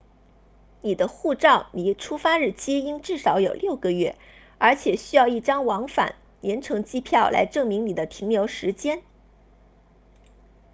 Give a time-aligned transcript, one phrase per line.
[0.81, 4.17] 你的护照离出发日期应至少有6个月
[4.57, 9.03] 而且需要一张往返联程机票来证明你的停留时间